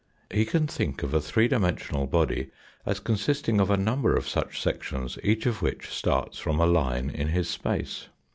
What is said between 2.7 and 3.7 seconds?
as consisting of